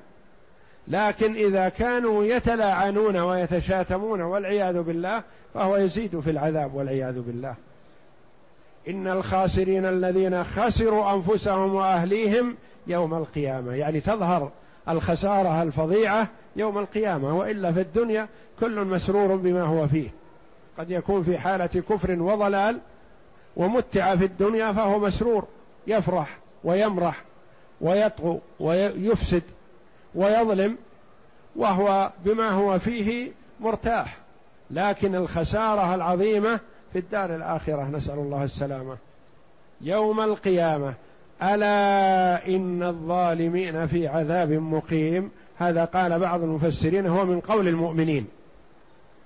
لكن 0.88 1.34
إذا 1.34 1.68
كانوا 1.68 2.24
يتلاعنون 2.24 3.16
ويتشاتمون 3.16 4.20
والعياذ 4.20 4.82
بالله 4.82 5.22
فهو 5.54 5.76
يزيد 5.76 6.20
في 6.20 6.30
العذاب 6.30 6.74
والعياذ 6.74 7.20
بالله. 7.20 7.54
إن 8.88 9.08
الخاسرين 9.08 9.86
الذين 9.86 10.44
خسروا 10.44 11.14
أنفسهم 11.14 11.74
وأهليهم 11.74 12.56
يوم 12.86 13.14
القيامة 13.14 13.74
يعني 13.74 14.00
تظهر 14.00 14.50
الخسارة 14.88 15.62
الفظيعة 15.62 16.28
يوم 16.56 16.78
القيامة 16.78 17.38
وإلا 17.38 17.72
في 17.72 17.80
الدنيا 17.80 18.28
كل 18.60 18.84
مسرور 18.84 19.36
بما 19.36 19.62
هو 19.62 19.88
فيه. 19.88 20.08
قد 20.78 20.90
يكون 20.90 21.22
في 21.22 21.38
حالة 21.38 21.66
كفر 21.66 22.22
وضلال 22.22 22.78
ومتع 23.58 24.16
في 24.16 24.24
الدنيا 24.24 24.72
فهو 24.72 24.98
مسرور 24.98 25.44
يفرح 25.86 26.38
ويمرح 26.64 27.22
ويطغو 27.80 28.40
ويفسد 28.60 29.42
ويظلم 30.14 30.76
وهو 31.56 32.10
بما 32.24 32.50
هو 32.50 32.78
فيه 32.78 33.30
مرتاح. 33.60 34.16
لكن 34.70 35.14
الخسارة 35.14 35.94
العظيمة 35.94 36.60
في 36.92 36.98
الدار 36.98 37.34
الآخرة 37.34 37.82
نسأل 37.82 38.18
الله 38.18 38.44
السلامة. 38.44 38.96
يوم 39.80 40.20
القيامة 40.20 40.94
ألا 41.42 42.46
إن 42.46 42.82
الظالمين 42.82 43.86
في 43.86 44.08
عذاب 44.08 44.52
مقيم؟ 44.52 45.30
هذا 45.58 45.84
قال 45.84 46.18
بعض 46.18 46.42
المفسرين 46.42 47.06
هو 47.06 47.24
من 47.24 47.40
قول 47.40 47.68
المؤمنين. 47.68 48.26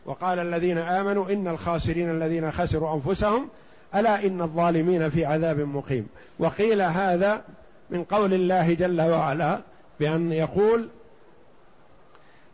وقال 0.06 0.38
الذين 0.38 0.78
آمنوا 0.78 1.32
إن 1.32 1.48
الخاسرين 1.48 2.10
الذين 2.10 2.50
خسروا 2.50 2.94
أنفسهم 2.94 3.48
ألا 3.94 4.26
إن 4.26 4.42
الظالمين 4.42 5.10
في 5.10 5.24
عذاب 5.24 5.60
مقيم. 5.60 6.06
وقيل 6.38 6.82
هذا 6.82 7.42
من 7.90 8.04
قول 8.04 8.34
الله 8.34 8.74
جل 8.74 9.00
وعلا 9.00 9.60
بأن 10.00 10.32
يقول 10.32 10.88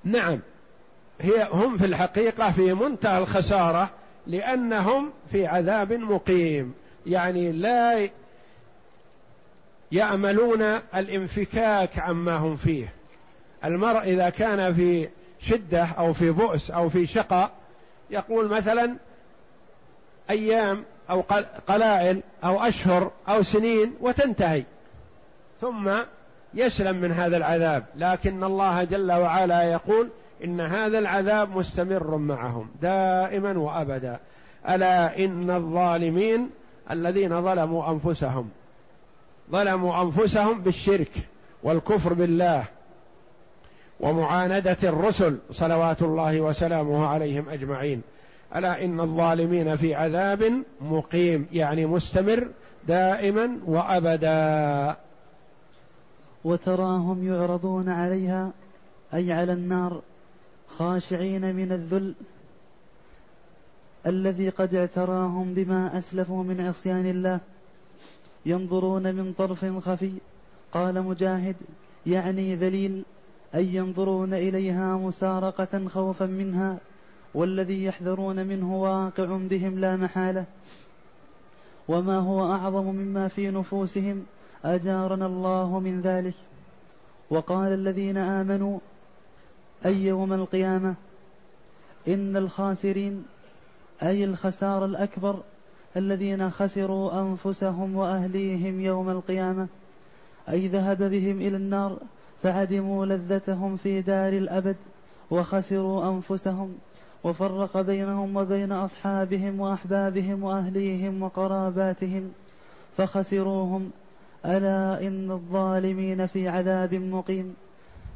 نعم 0.04 0.40
هي 1.20 1.48
هم 1.52 1.78
في 1.78 1.86
الحقيقة 1.86 2.50
في 2.50 2.74
منتهى 2.74 3.18
الخسارة 3.18 3.90
لأنهم 4.26 5.10
في 5.32 5.46
عذاب 5.46 5.92
مقيم. 5.92 6.74
يعني 7.06 7.52
لا 7.52 8.08
ياملون 9.92 10.62
الانفكاك 10.94 11.98
عما 11.98 12.36
هم 12.36 12.56
فيه. 12.56 12.92
المرء 13.64 13.98
إذا 13.98 14.30
كان 14.30 14.74
في 14.74 15.08
شدة 15.40 15.84
أو 15.84 16.12
في 16.12 16.30
بؤس 16.30 16.70
أو 16.70 16.88
في 16.88 17.06
شقاء 17.06 17.50
يقول 18.10 18.48
مثلا 18.48 18.96
أيام 20.30 20.84
أو 21.10 21.24
قلائل 21.68 22.20
أو 22.44 22.62
أشهر 22.62 23.10
أو 23.28 23.42
سنين 23.42 23.94
وتنتهي. 24.00 24.64
ثم 25.60 25.90
يسلم 26.54 26.96
من 26.96 27.12
هذا 27.12 27.36
العذاب. 27.36 27.84
لكن 27.96 28.44
الله 28.44 28.84
جل 28.84 29.12
وعلا 29.12 29.62
يقول 29.62 30.08
إن 30.44 30.60
هذا 30.60 30.98
العذاب 30.98 31.56
مستمر 31.56 32.16
معهم 32.16 32.68
دائما 32.82 33.58
وأبدا. 33.58 34.18
ألا 34.68 35.24
إن 35.24 35.50
الظالمين 35.50 36.50
الذين 36.90 37.42
ظلموا 37.42 37.90
أنفسهم 37.90 38.50
ظلموا 39.50 40.02
أنفسهم 40.02 40.60
بالشرك 40.60 41.12
والكفر 41.62 42.12
بالله 42.12 42.64
ومعاندة 44.00 44.76
الرسل 44.82 45.38
صلوات 45.50 46.02
الله 46.02 46.40
وسلامه 46.40 47.06
عليهم 47.06 47.48
أجمعين. 47.48 48.02
ألا 48.56 48.84
إن 48.84 49.00
الظالمين 49.00 49.76
في 49.76 49.94
عذاب 49.94 50.62
مقيم 50.80 51.46
يعني 51.52 51.86
مستمر 51.86 52.48
دائما 52.88 53.58
وأبدا. 53.66 54.96
وتراهم 56.44 57.26
يعرضون 57.26 57.88
عليها 57.88 58.50
أي 59.14 59.32
على 59.32 59.52
النار 59.52 60.02
خاشعين 60.68 61.54
من 61.56 61.72
الذل 61.72 62.14
الذي 64.06 64.48
قد 64.48 64.74
اعتراهم 64.74 65.54
بما 65.54 65.98
أسلفوا 65.98 66.44
من 66.44 66.60
عصيان 66.60 67.06
الله. 67.06 67.40
ينظرون 68.46 69.14
من 69.14 69.32
طرف 69.32 69.64
خفي 69.88 70.12
قال 70.72 71.02
مجاهد 71.02 71.56
يعني 72.06 72.56
ذليل 72.56 73.02
أي 73.54 73.74
ينظرون 73.74 74.34
إليها 74.34 74.96
مسارقة 74.96 75.88
خوفا 75.88 76.26
منها. 76.26 76.78
والذي 77.34 77.84
يحذرون 77.84 78.46
منه 78.46 78.82
واقع 78.82 79.24
بهم 79.24 79.78
لا 79.78 79.96
محالة. 79.96 80.44
وما 81.88 82.18
هو 82.18 82.52
أعظم 82.52 82.84
مما 82.84 83.28
في 83.28 83.50
نفوسهم 83.50 84.24
أجارنا 84.64 85.26
الله 85.26 85.80
من 85.80 86.00
ذلك. 86.00 86.34
وقال 87.30 87.72
الذين 87.72 88.16
آمنوا 88.16 88.78
أي 89.86 90.04
يوم 90.04 90.32
القيامة 90.32 90.94
إن 92.08 92.36
الخاسرين 92.36 93.24
أي 94.02 94.24
الخسار 94.24 94.84
الأكبر 94.84 95.42
الذين 95.96 96.50
خسروا 96.50 97.20
أنفسهم 97.20 97.96
وأهليهم 97.96 98.80
يوم 98.80 99.10
القيامة. 99.10 99.68
أي 100.48 100.68
ذهب 100.68 101.02
بهم 101.02 101.40
إلى 101.40 101.56
النار 101.56 101.98
فعدموا 102.42 103.06
لذتهم 103.06 103.76
في 103.76 104.02
دار 104.02 104.32
الأبد 104.32 104.76
وخسروا 105.30 106.10
أنفسهم. 106.10 106.78
وفرق 107.24 107.80
بينهم 107.80 108.36
وبين 108.36 108.72
أصحابهم 108.72 109.60
وأحبابهم 109.60 110.42
وأهليهم 110.42 111.22
وقراباتهم 111.22 112.30
فخسروهم. 112.96 113.90
ألا 114.46 115.06
إن 115.06 115.30
الظالمين 115.30 116.26
في 116.26 116.48
عذاب 116.48 116.94
مقيم. 116.94 117.54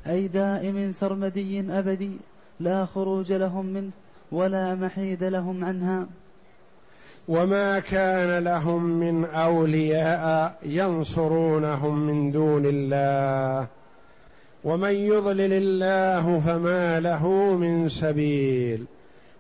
أي 0.07 0.29
دائم 0.29 0.93
سرمدي 0.93 1.79
أبدي 1.79 2.17
لا 2.61 2.87
خروج 2.87 3.33
لهم 3.33 3.67
منه 3.67 3.91
ولا 4.33 4.75
محيد 4.75 5.25
لهم 5.25 5.65
عنها. 5.65 6.07
وما 7.29 7.79
كان 7.79 8.45
لهم 8.45 8.85
من 8.85 9.25
أولياء 9.25 10.59
ينصرونهم 10.63 11.99
من 11.99 12.33
دون 12.33 12.63
الله. 12.67 13.67
ومن 14.65 14.91
يضلل 14.91 15.53
الله 15.53 16.41
فما 16.41 17.01
له 17.01 17.29
من 17.55 17.89
سبيل 17.89 18.87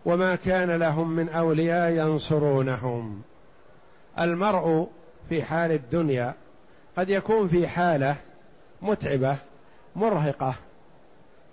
وما 0.04 0.34
كان 0.34 0.70
لهم 0.70 1.10
من 1.10 1.28
أولياء 1.28 1.90
ينصرونهم. 1.90 3.22
المرء 4.18 4.88
في 5.28 5.42
حال 5.42 5.72
الدنيا 5.72 6.34
قد 6.96 7.10
يكون 7.10 7.48
في 7.48 7.68
حالة 7.68 8.16
متعبة 8.82 9.36
مرهقة 9.96 10.54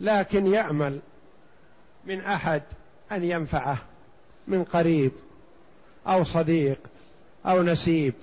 لكن 0.01 0.47
يأمل 0.47 0.99
من 2.05 2.21
أحد 2.21 2.61
أن 3.11 3.23
ينفعه 3.23 3.77
من 4.47 4.63
قريب 4.63 5.11
أو 6.07 6.23
صديق 6.23 6.79
أو 7.45 7.63
نسيب 7.63 8.13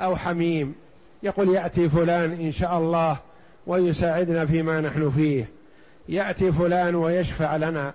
أو 0.00 0.16
حميم. 0.16 0.74
يقول 1.22 1.48
يأتي 1.48 1.88
فلان 1.88 2.32
إن 2.32 2.52
شاء 2.52 2.78
الله 2.78 3.18
ويساعدنا 3.66 4.46
فيما 4.46 4.80
نحن 4.80 5.10
فيه. 5.10 5.48
يأتي 6.08 6.52
فلان 6.52 6.94
ويشفع 6.94 7.56
لنا. 7.56 7.92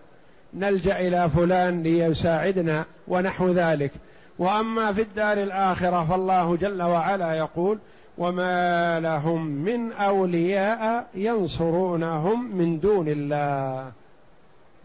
نلجأ 0.53 0.99
إلى 0.99 1.29
فلان 1.29 1.84
ليساعدنا 1.84 2.86
ونحو 3.08 3.51
ذلك. 3.51 3.91
وأما 4.39 4.93
في 4.93 5.01
الدار 5.01 5.38
الآخرة 5.38 6.05
فالله 6.05 6.55
جل 6.55 6.82
وعلا 6.82 7.34
يقول 7.34 7.79
وما 8.17 8.99
لهم 8.99 9.45
من 9.45 9.91
اولياء 9.91 11.08
ينصرونهم 11.13 12.55
من 12.55 12.79
دون 12.79 13.08
الله. 13.08 13.91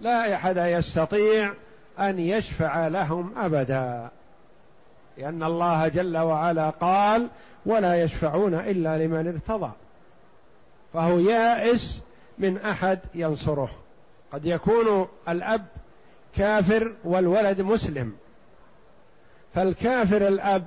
لا 0.00 0.34
أحد 0.34 0.56
يستطيع 0.56 1.52
أن 2.00 2.18
يشفع 2.18 2.88
لهم 2.88 3.32
أبدا. 3.36 4.08
لأن 5.18 5.42
الله 5.42 5.88
جل 5.88 6.18
وعلا 6.18 6.70
قال 6.70 7.28
ولا 7.66 8.02
يشفعون 8.02 8.54
الا 8.54 8.98
لمن 8.98 9.26
ارتضى. 9.26 9.70
فهو 10.94 11.18
يائس 11.18 12.02
من 12.38 12.58
أحد 12.58 12.98
ينصره. 13.14 13.70
قد 14.32 14.46
يكون 14.46 15.08
الأب 15.28 15.66
كافر 16.36 16.92
والولد 17.04 17.60
مسلم. 17.60 18.12
فالكافر 19.54 20.28
الأب 20.28 20.64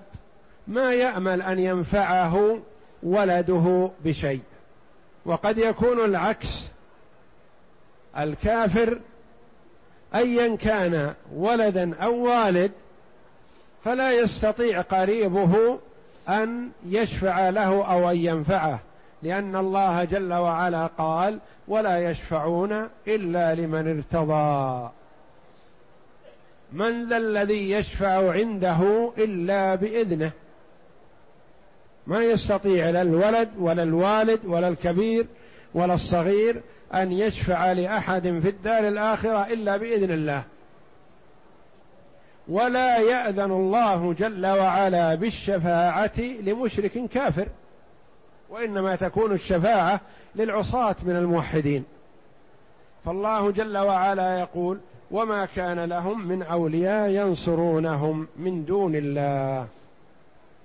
ما 0.67 0.93
يأمل 0.93 1.41
أن 1.41 1.59
ينفعه 1.59 2.59
ولده 3.03 3.89
بشيء. 4.05 4.41
وقد 5.25 5.57
يكون 5.57 6.05
العكس. 6.05 6.67
الكافر 8.17 8.99
أيا 10.15 10.55
كان 10.55 11.13
ولدا 11.35 11.95
أو 11.95 12.15
والد 12.15 12.71
فلا 13.85 14.11
يستطيع 14.11 14.81
قريبه 14.81 15.79
أن 16.29 16.69
يشفع 16.85 17.49
له 17.49 17.85
أو 17.85 18.09
أن 18.09 18.17
ينفعه. 18.17 18.79
لأن 19.23 19.55
الله 19.55 20.03
جل 20.03 20.33
وعلا 20.33 20.87
قال 20.87 21.39
ولا 21.67 22.11
يشفعون 22.11 22.87
إلا 23.07 23.55
لمن 23.55 23.97
ارتضى 23.97 24.89
من 26.71 27.09
ذا 27.09 27.17
الذي 27.17 27.71
يشفع 27.71 28.31
عنده 28.31 29.11
إلا 29.17 29.75
بإذنه؟ 29.75 30.31
ما 32.07 32.23
يستطيع 32.23 32.89
لا 32.89 33.01
الولد 33.01 33.49
ولا 33.59 33.83
الوالد 33.83 34.39
ولا 34.45 34.67
الكبير 34.67 35.25
ولا 35.73 35.93
الصغير 35.93 36.61
أن 36.93 37.11
يشفع 37.11 37.71
لأحد 37.71 38.21
في 38.21 38.49
الدار 38.49 38.87
الآخرة 38.87 39.47
إلا 39.47 39.77
بإذن 39.77 40.11
الله. 40.11 40.43
ولا 42.47 42.97
يأذن 42.97 43.51
الله 43.51 44.13
جل 44.13 44.45
وعلا 44.45 45.15
بالشفاعة 45.15 46.19
لمشرك 46.19 47.09
كافر. 47.13 47.47
وإنما 48.49 48.95
تكون 48.95 49.31
الشفاعة 49.31 50.01
للعصاة 50.35 50.95
من 51.03 51.15
الموحدين. 51.15 51.83
فالله 53.05 53.51
جل 53.51 53.77
وعلا 53.77 54.39
يقول 54.39 54.79
وما 55.11 55.45
كان 55.45 55.79
لهم 55.79 56.27
من 56.27 56.43
أولياء 56.43 57.09
ينصرونهم 57.09 58.27
من 58.37 58.65
دون 58.65 58.95
الله. 58.95 59.67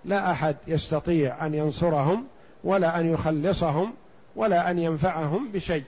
لا 0.04 0.30
أحد 0.30 0.56
يستطيع 0.66 1.46
أن 1.46 1.54
ينصرهم 1.54 2.24
ولا 2.64 3.00
أن 3.00 3.12
يخلصهم 3.12 3.92
ولا 4.36 4.70
أن 4.70 4.78
ينفعهم 4.78 5.52
بشيء. 5.52 5.84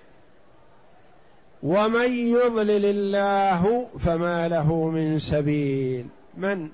ومن 1.63 2.13
يضلل 2.13 2.85
الله 2.85 3.87
فما 3.99 4.49
له 4.49 4.89
من 4.89 5.19
سبيل. 5.19 6.07
من 6.37 6.69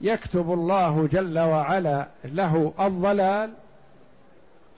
يكتب 0.00 0.52
الله 0.52 1.08
جل 1.12 1.38
وعلا 1.38 2.08
له 2.24 2.72
الضلال 2.80 3.50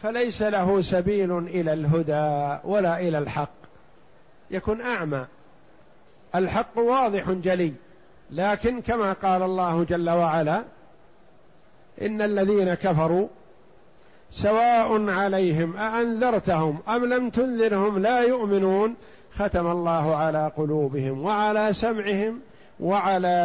فليس 0.02 0.42
له 0.42 0.82
سبيل 0.82 1.38
إلى 1.38 1.72
الهدى 1.72 2.58
ولا 2.64 3.00
إلى 3.00 3.18
الحق. 3.18 3.58
يكون 4.50 4.80
أعمى. 4.80 5.26
الحق 6.34 6.78
واضح 6.78 7.30
جلي. 7.30 7.72
لكن 8.30 8.80
كما 8.80 9.12
قال 9.12 9.42
الله 9.42 9.84
جل 9.84 10.10
وعلا 10.10 10.62
إن 12.02 12.22
الذين 12.22 12.74
كفروا 12.74 13.28
سواء 14.30 15.10
عليهم 15.10 15.76
أأنذرتهم 15.76 16.78
أم 16.88 17.04
لم 17.04 17.30
تنذرهم 17.30 17.98
لا 17.98 18.20
يؤمنون 18.20 18.94
ختم 19.34 19.66
الله 19.66 20.16
على 20.16 20.52
قلوبهم 20.56 21.24
وعلى 21.24 21.72
سمعهم 21.72 22.40
وعلى 22.80 23.36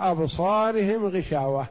أبصارهم 0.00 1.06
غشاوة. 1.06 1.66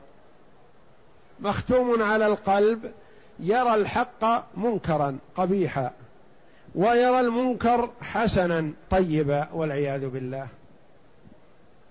مختوم 1.39 2.03
على 2.03 2.27
القلب 2.27 2.91
يرى 3.39 3.76
الحق 3.76 4.43
منكرا 4.58 5.17
قبيحا 5.36 5.91
ويرى 6.76 7.19
المنكر 7.19 7.89
حسنا 8.02 8.71
طيبا 8.89 9.47
والعياذ 9.54 10.10
بالله. 10.10 10.47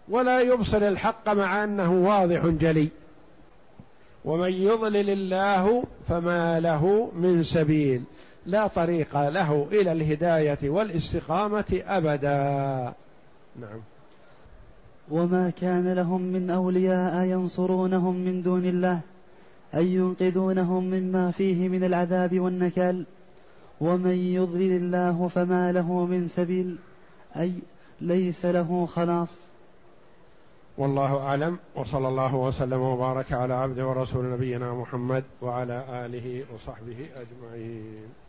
ولا 0.09 0.41
يبصر 0.41 0.89
الحق 0.89 1.29
مع 1.29 1.65
أنه 1.65 1.93
واضح 1.93 2.47
جلي. 2.47 2.89
ومن 4.25 4.53
يضلل 4.53 5.11
الله 5.11 5.85
فما 6.09 6.61
له 6.61 7.11
من 7.17 7.43
سبيل. 7.43 8.03
لا 8.47 8.67
طريق 8.67 9.29
له 9.29 9.69
إلى 9.73 9.93
الهداية 9.93 10.59
والاستقامة 10.63 11.83
أبدا. 11.87 12.93
نعم. 13.61 13.81
وما 15.11 15.51
كان 15.61 15.93
لهم 15.93 16.23
من 16.23 16.51
أولياء 16.51 17.25
ينصرونهم 17.25 18.15
من 18.15 18.43
دون 18.43 18.65
الله. 18.65 19.01
اي 19.75 19.95
ينقذونهم 19.95 20.85
مما 20.85 21.31
فيه 21.31 21.69
من 21.69 21.85
العذاب 21.85 22.41
والنكال 22.41 23.07
ومن 23.81 24.17
يضلل 24.17 24.77
الله 24.77 25.29
فما 25.29 25.73
له 25.73 26.05
من 26.05 26.27
سبيل 26.27 26.77
أي 27.37 27.53
ليس 28.01 28.45
له 28.45 28.87
خلاص. 28.87 29.49
والله 30.79 31.19
أعلم 31.19 31.59
وصلى 31.75 32.09
الله 32.09 32.35
وسلم 32.35 32.81
وبارك 32.81 33.33
على 33.33 33.55
عبد 33.55 33.81
ورسول 33.81 34.33
نبينا 34.33 34.75
محمد 34.75 35.25
وعلى 35.43 35.85
آله 36.07 36.45
وصحبه 36.55 37.09
أجمعين. 37.17 38.26